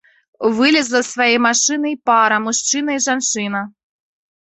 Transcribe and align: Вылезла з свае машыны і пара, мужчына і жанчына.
Вылезла 0.59 1.01
з 1.07 1.09
свае 1.13 1.35
машыны 1.47 1.87
і 1.95 2.01
пара, 2.13 2.37
мужчына 2.49 2.91
і 3.01 3.07
жанчына. 3.11 3.67